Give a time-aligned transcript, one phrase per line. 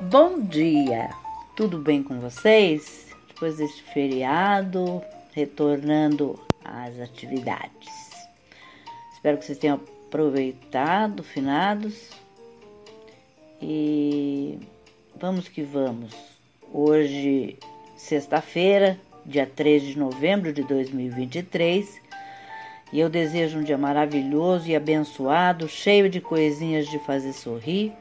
[0.00, 1.10] Bom dia!
[1.56, 3.08] Tudo bem com vocês?
[3.26, 8.12] Depois deste feriado, retornando às atividades.
[9.12, 12.10] Espero que vocês tenham aproveitado, finados.
[13.60, 14.60] E
[15.16, 16.14] vamos que vamos.
[16.72, 17.58] Hoje,
[17.96, 18.96] sexta-feira,
[19.26, 22.00] dia 3 de novembro de 2023.
[22.92, 27.92] E eu desejo um dia maravilhoso e abençoado, cheio de coisinhas de fazer sorrir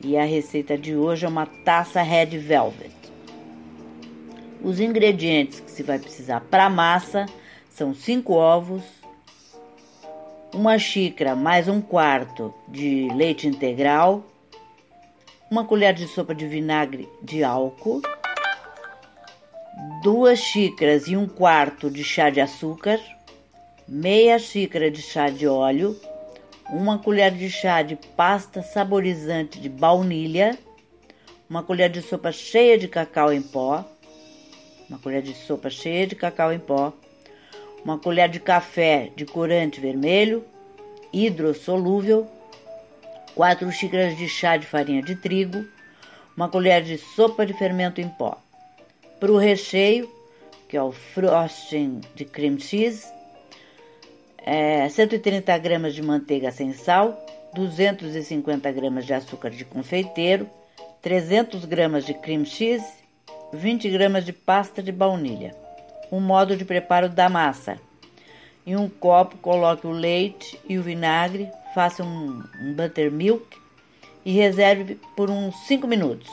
[0.00, 2.92] e a receita de hoje é uma taça Red Velvet.
[4.62, 7.26] Os ingredientes que se vai precisar para a massa
[7.70, 8.82] são 5 ovos,
[10.54, 14.24] uma xícara mais um quarto de leite integral,
[15.50, 18.00] uma colher de sopa de vinagre de álcool,
[20.02, 23.00] duas xícaras e um quarto de chá de açúcar,
[23.86, 25.98] meia xícara de chá de óleo,
[26.70, 30.58] uma colher de chá de pasta saborizante de baunilha,
[31.48, 33.84] uma colher de sopa cheia de cacau em pó,
[34.88, 36.92] uma colher de sopa cheia de cacau em pó,
[37.84, 40.44] uma colher de café de corante vermelho,
[41.12, 42.26] hidrossolúvel,
[43.34, 45.64] quatro xícaras de chá de farinha de trigo,
[46.36, 48.38] uma colher de sopa de fermento em pó.
[49.20, 50.10] Para o recheio,
[50.68, 53.06] que é o frosting de cream cheese,
[54.46, 57.18] é, 130 gramas de manteiga sem sal,
[57.54, 60.48] 250 gramas de açúcar de confeiteiro,
[61.00, 62.84] 300 gramas de cream cheese,
[63.54, 65.54] 20 gramas de pasta de baunilha.
[66.10, 67.78] O modo de preparo da massa.
[68.66, 73.56] Em um copo, coloque o leite e o vinagre, faça um, um buttermilk
[74.26, 76.30] e reserve por uns 5 minutos.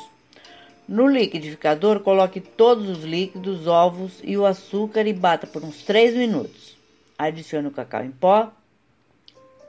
[0.87, 6.15] No liquidificador, coloque todos os líquidos, ovos e o açúcar e bata por uns 3
[6.15, 6.80] minutos.
[7.21, 8.51] Adicione o cacau em pó,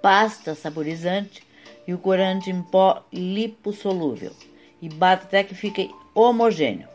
[0.00, 1.46] pasta saborizante
[1.86, 4.32] e o corante em pó lipossolúvel
[4.80, 6.88] e bata até que fique homogêneo.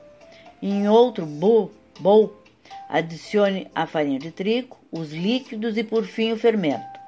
[0.60, 2.42] Em outro bowl,
[2.90, 7.00] adicione a farinha de trigo, os líquidos e por fim o fermento.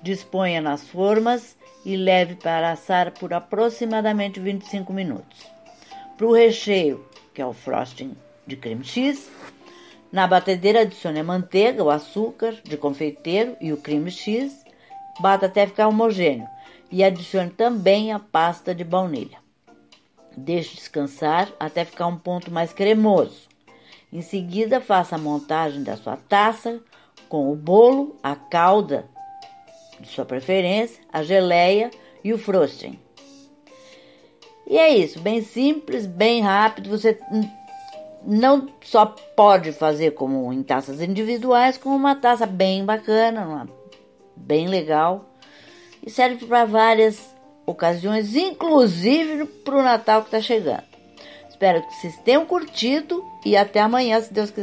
[0.00, 5.44] Disponha nas formas e leve para assar por aproximadamente 25 minutos.
[6.16, 7.04] Para o recheio,
[7.34, 9.28] que é o frosting de creme cheese,
[10.12, 14.62] na batedeira adicione a manteiga, o açúcar de confeiteiro e o creme cheese.
[15.20, 16.46] Bata até ficar homogêneo
[16.90, 19.38] e adicione também a pasta de baunilha.
[20.36, 23.48] Deixe descansar até ficar um ponto mais cremoso.
[24.12, 26.80] Em seguida, faça a montagem da sua taça
[27.28, 29.06] com o bolo, a calda
[29.98, 31.90] de sua preferência, a geleia
[32.22, 32.98] e o frosting.
[34.66, 36.90] E é isso, bem simples, bem rápido.
[36.90, 37.18] Você
[38.24, 43.68] não só pode fazer como em taças individuais, como uma taça bem bacana, uma,
[44.36, 45.24] bem legal.
[46.04, 47.34] E serve para várias
[47.66, 50.84] ocasiões, inclusive para o Natal que está chegando.
[51.48, 54.60] Espero que vocês tenham curtido e até amanhã, se Deus quiser.